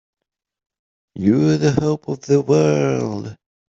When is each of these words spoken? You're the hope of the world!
You're 1.13 1.57
the 1.57 1.73
hope 1.73 2.07
of 2.07 2.21
the 2.21 2.41
world! 2.41 3.37